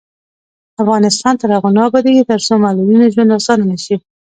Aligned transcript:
افغانستان 0.83 1.33
تر 1.41 1.49
هغو 1.55 1.69
نه 1.75 1.81
ابادیږي، 1.87 2.23
ترڅو 2.29 2.53
د 2.57 2.61
معلولینو 2.63 3.11
ژوند 3.13 3.33
اسانه 3.37 3.63
نشي. 3.71 3.95